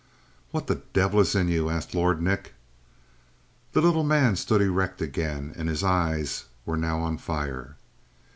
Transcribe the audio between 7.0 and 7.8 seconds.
on fire.